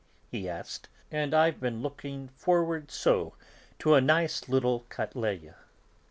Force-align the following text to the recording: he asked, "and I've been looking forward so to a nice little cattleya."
he 0.31 0.49
asked, 0.49 0.89
"and 1.11 1.31
I've 1.31 1.59
been 1.59 1.83
looking 1.83 2.29
forward 2.29 2.89
so 2.89 3.35
to 3.77 3.93
a 3.93 4.01
nice 4.01 4.49
little 4.49 4.87
cattleya." 4.89 5.53